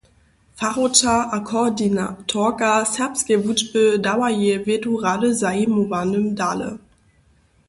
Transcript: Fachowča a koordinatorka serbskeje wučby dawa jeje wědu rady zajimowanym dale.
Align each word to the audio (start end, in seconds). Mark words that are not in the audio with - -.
Fachowča 0.59 1.15
a 1.35 1.37
koordinatorka 1.49 2.71
serbskeje 2.93 3.37
wučby 3.45 3.83
dawa 4.05 4.27
jeje 4.39 4.57
wědu 4.67 4.91
rady 5.03 5.29
zajimowanym 5.41 6.25
dale. 6.39 6.69